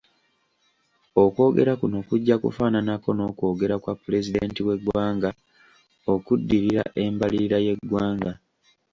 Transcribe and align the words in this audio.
Okwogera 1.23 1.73
kuno 1.81 1.99
kujja 2.09 2.35
kufaafananako 2.43 3.09
n'okwogera 3.13 3.75
kwa 3.83 3.93
Pulezidenti 4.01 4.59
w'eggwanga 4.67 5.29
okuddirira 6.13 6.83
embalirira 7.05 7.57
y'eggwanga. 7.65 8.31